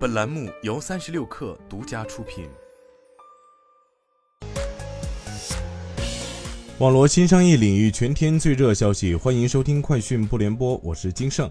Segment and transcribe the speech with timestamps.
[0.00, 2.48] 本栏目由三十六氪独家出品。
[6.78, 11.50] 网络新商业领域全天最热消息，欢迎收听快讯不联播，我是金盛。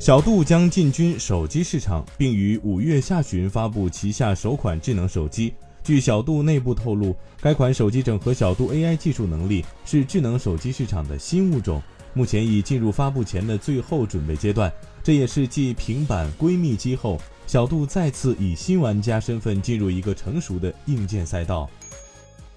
[0.00, 5.52] 小度将进军手机市场，并于五月下旬发布旗下首款智能手机。
[5.84, 11.82] 据小度内部透露，该款手机整合小度 AI 技术能力，是智能手机市场的新物种。
[12.14, 14.70] 目前已进入发布前的最后准备阶段，
[15.04, 21.68] 这也是继平板、闺蜜机后，小度再次以新玩家身份进入一个成熟的硬件赛道。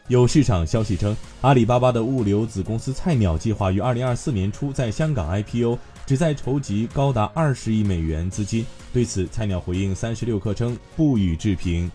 [0.08, 8.64] 有市场消息称，阿里巴巴的物流子公司菜鸟计划于二零二四年初在香港 IPO，旨在筹集高达二十亿美元资金。
[8.94, 11.92] 对此，菜鸟回应三十六氪称不予置评。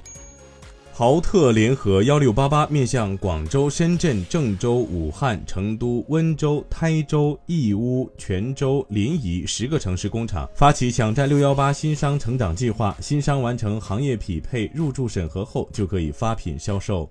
[0.92, 17.08] 豪特联合幺六八八面向广州、深圳、郑州、武汉、成都、温州、台州、义乌、泉州、临沂十个城市工厂发起抢占六幺八新商成长计划，新商完成行业匹配、入驻审核后就可以发品销售。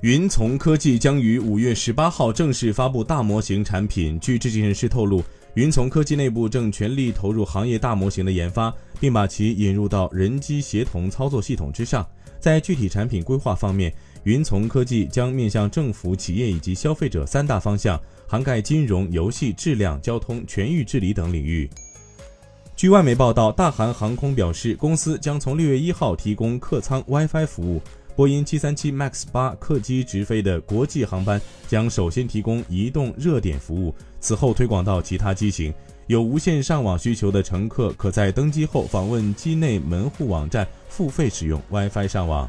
[0.00, 4.18] 云从科技将于五月十八号正式发布大模型产品。
[4.18, 5.22] 据知情人士透露，
[5.54, 12.06] 云从科技内部正全力投入行业大模型的研发，并把其引入到人机协同操作系统之上。
[12.40, 13.92] 在具体产品规划方面，
[14.24, 21.68] 云从科技将面向政府、企业以及消费者三大方向，涵盖金融、游戏、质量、交通、全域治理等领域。
[22.76, 27.82] 据外媒报道，大韩航空表示，公司将从六月一号提供客舱 WiFi 服务。
[28.14, 35.72] 波音737 MAX 八客机直飞的国际航班将首先提供移动热点服务，此后推广到其他机型。
[36.08, 42.48] 有无线上网需求的乘客，可在登机后访问机内门户网站，付费使用 WiFi 上网。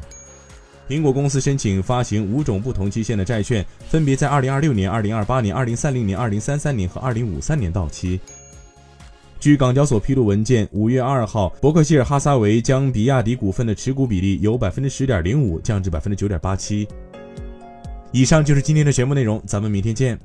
[0.88, 8.18] 苹果公司申请发行五种不同期限的债券，分别在2026年、2028年、2030年、2033年和2053年到期。
[9.38, 16.88] 据港交所披露文件，五月二号，伯克希尔哈撒韦将比亚迪股份的持股比例由百分之十点零五降至百分之九点八七。
[18.10, 20.18] 以上就是今天的全部内容，咱们明天见。